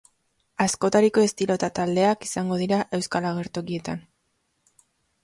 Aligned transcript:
Askotariko 0.63 1.25
estilo 1.25 1.57
eta 1.59 1.69
taldeak 1.79 2.25
izango 2.29 2.57
dira 2.63 2.79
euskal 2.99 3.29
agertokietan. 3.33 4.03